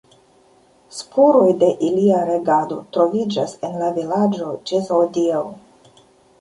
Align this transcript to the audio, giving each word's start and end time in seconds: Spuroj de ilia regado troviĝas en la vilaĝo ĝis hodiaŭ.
Spuroj 0.99 1.51
de 1.63 1.69
ilia 1.89 2.23
regado 2.31 2.79
troviĝas 2.97 3.55
en 3.71 3.79
la 3.85 3.93
vilaĝo 4.01 4.51
ĝis 4.73 4.93
hodiaŭ. 4.99 5.47